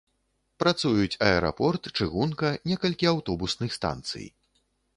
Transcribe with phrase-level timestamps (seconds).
[0.61, 4.27] Працуюць аэрапорт, чыгунка, некалькі аўтобусных станцый.